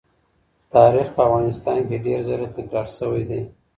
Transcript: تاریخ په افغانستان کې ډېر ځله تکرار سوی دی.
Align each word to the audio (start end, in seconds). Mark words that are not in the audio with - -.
تاریخ 0.73 1.07
په 1.15 1.21
افغانستان 1.27 1.77
کې 1.87 1.97
ډېر 2.05 2.19
ځله 2.29 2.47
تکرار 2.57 2.87
سوی 2.99 3.23
دی. 3.29 3.41